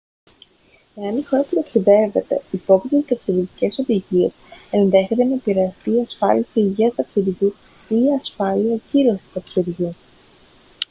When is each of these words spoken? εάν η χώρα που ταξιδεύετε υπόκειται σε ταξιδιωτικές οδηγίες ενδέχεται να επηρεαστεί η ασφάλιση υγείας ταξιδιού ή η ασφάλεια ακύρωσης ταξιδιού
εάν 0.95 1.17
η 1.17 1.23
χώρα 1.23 1.43
που 1.43 1.55
ταξιδεύετε 1.55 2.41
υπόκειται 2.51 2.97
σε 2.97 3.05
ταξιδιωτικές 3.13 3.79
οδηγίες 3.79 4.37
ενδέχεται 4.71 5.23
να 5.23 5.33
επηρεαστεί 5.33 5.91
η 5.91 6.01
ασφάλιση 6.01 6.59
υγείας 6.59 6.95
ταξιδιού 6.95 7.55
ή 7.89 7.95
η 7.99 8.13
ασφάλεια 8.13 8.75
ακύρωσης 8.75 9.31
ταξιδιού 9.33 9.95